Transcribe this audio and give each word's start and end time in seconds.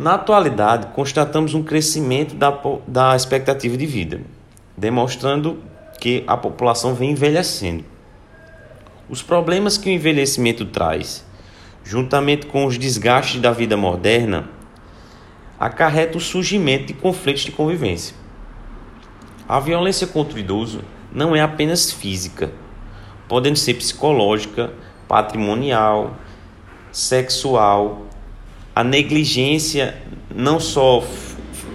Na 0.00 0.14
atualidade, 0.14 0.86
constatamos 0.94 1.52
um 1.52 1.62
crescimento 1.62 2.34
da, 2.34 2.58
da 2.88 3.14
expectativa 3.14 3.76
de 3.76 3.84
vida, 3.84 4.22
demonstrando 4.74 5.58
que 6.00 6.24
a 6.26 6.38
população 6.38 6.94
vem 6.94 7.10
envelhecendo. 7.10 7.84
Os 9.10 9.22
problemas 9.22 9.76
que 9.76 9.90
o 9.90 9.92
envelhecimento 9.92 10.64
traz, 10.64 11.22
juntamente 11.84 12.46
com 12.46 12.64
os 12.64 12.78
desgastes 12.78 13.42
da 13.42 13.52
vida 13.52 13.76
moderna, 13.76 14.48
acarreta 15.58 16.16
o 16.16 16.20
surgimento 16.20 16.86
de 16.86 16.94
conflitos 16.94 17.42
de 17.42 17.52
convivência. 17.52 18.16
A 19.46 19.60
violência 19.60 20.06
contra 20.06 20.34
o 20.34 20.40
idoso 20.40 20.80
não 21.12 21.36
é 21.36 21.42
apenas 21.42 21.92
física, 21.92 22.50
podendo 23.28 23.58
ser 23.58 23.74
psicológica, 23.74 24.72
patrimonial, 25.06 26.16
sexual, 26.90 28.06
a 28.80 28.84
negligência 28.84 29.94
não 30.34 30.58
só 30.58 31.04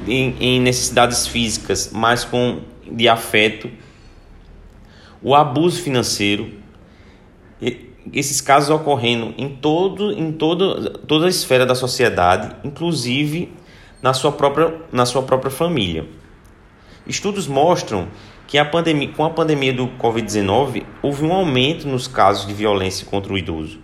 em, 0.07 0.35
em 0.39 0.59
necessidades 0.59 1.27
físicas, 1.27 1.91
mas 1.93 2.25
com 2.25 2.61
de 2.91 3.07
afeto, 3.07 3.70
o 5.21 5.35
abuso 5.35 5.83
financeiro, 5.83 6.52
esses 8.11 8.41
casos 8.41 8.71
ocorrendo 8.71 9.35
em 9.38 9.49
todo 9.49 10.11
em 10.11 10.31
todo, 10.31 10.97
toda 10.99 11.27
a 11.27 11.30
esfera 11.30 11.63
da 11.63 11.75
sociedade, 11.75 12.55
inclusive 12.63 13.53
na 14.02 14.13
sua 14.13 14.31
própria, 14.31 14.73
na 14.91 15.05
sua 15.05 15.22
própria 15.22 15.52
família. 15.52 16.08
Estudos 17.05 17.47
mostram 17.47 18.08
que 18.47 18.58
a 18.58 18.66
pandemia, 18.66 19.09
com 19.09 19.23
a 19.23 19.30
pandemia 19.30 19.73
do 19.73 19.88
Covid-19 19.89 20.83
houve 21.03 21.23
um 21.23 21.31
aumento 21.31 21.88
nos 21.88 22.08
casos 22.08 22.47
de 22.47 22.53
violência 22.53 23.05
contra 23.05 23.31
o 23.31 23.38
idoso. 23.38 23.80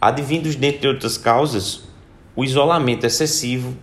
Advindos, 0.00 0.54
dentre 0.54 0.88
outras 0.88 1.18
causas, 1.18 1.93
o 2.36 2.44
isolamento 2.44 3.06
excessivo, 3.06 3.76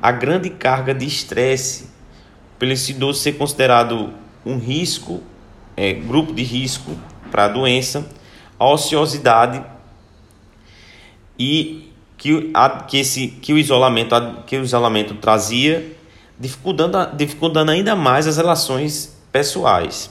a 0.00 0.10
grande 0.10 0.50
carga 0.50 0.94
de 0.94 1.06
estresse, 1.06 1.90
pelo 2.58 2.72
esse 2.72 2.92
idoso 2.92 3.20
ser 3.20 3.32
considerado 3.32 4.12
um 4.44 4.58
risco, 4.58 5.22
é, 5.76 5.92
grupo 5.92 6.32
de 6.32 6.42
risco 6.42 6.96
para 7.30 7.46
a 7.46 7.48
doença, 7.48 8.08
a 8.58 8.68
ociosidade 8.68 9.62
e 11.38 11.90
que, 12.16 12.50
a, 12.52 12.68
que, 12.68 12.98
esse, 12.98 13.28
que, 13.28 13.52
o 13.52 13.58
isolamento, 13.58 14.14
que 14.46 14.56
o 14.58 14.62
isolamento 14.62 15.14
trazia, 15.14 15.96
dificultando, 16.38 17.16
dificultando 17.16 17.70
ainda 17.70 17.96
mais 17.96 18.26
as 18.26 18.36
relações 18.36 19.16
pessoais. 19.32 20.10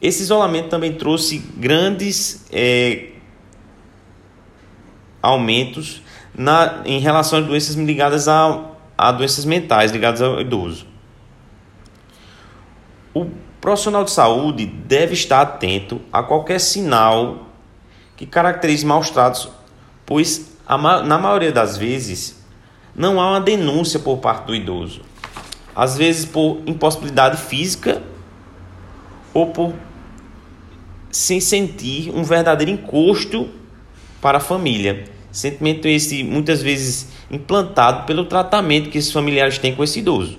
Esse 0.00 0.22
isolamento 0.22 0.68
também 0.68 0.92
trouxe 0.92 1.38
grandes 1.56 2.44
é, 2.52 3.12
aumentos 5.22 6.02
na, 6.36 6.82
em 6.84 7.00
relação 7.00 7.38
às 7.38 7.46
doenças 7.46 7.74
ligadas 7.76 8.28
a, 8.28 8.66
a 8.96 9.10
doenças 9.10 9.44
mentais 9.44 9.90
ligadas 9.90 10.20
ao 10.20 10.40
idoso. 10.40 10.86
O 13.14 13.26
profissional 13.60 14.04
de 14.04 14.10
saúde 14.10 14.66
deve 14.66 15.14
estar 15.14 15.40
atento 15.40 16.00
a 16.12 16.22
qualquer 16.22 16.60
sinal 16.60 17.46
que 18.16 18.26
caracterize 18.26 18.84
maus 18.84 19.08
tratos, 19.08 19.48
pois 20.04 20.54
na 20.68 21.18
maioria 21.18 21.52
das 21.52 21.76
vezes, 21.76 22.42
não 22.94 23.20
há 23.20 23.30
uma 23.30 23.40
denúncia 23.40 23.98
por 24.00 24.18
parte 24.18 24.46
do 24.46 24.54
idoso. 24.54 25.00
Às 25.74 25.96
vezes 25.96 26.24
por 26.24 26.60
impossibilidade 26.66 27.36
física 27.36 28.02
ou 29.32 29.48
por 29.48 29.74
sem 31.10 31.40
sentir 31.40 32.10
um 32.10 32.22
verdadeiro 32.22 32.72
encosto 32.72 33.48
para 34.20 34.38
a 34.38 34.40
família. 34.40 35.04
Sentimento 35.36 35.86
esse 35.86 36.24
muitas 36.24 36.62
vezes 36.62 37.08
implantado 37.30 38.06
pelo 38.06 38.24
tratamento 38.24 38.88
que 38.88 38.96
esses 38.96 39.12
familiares 39.12 39.58
têm 39.58 39.74
com 39.74 39.84
esse 39.84 39.98
idoso. 39.98 40.38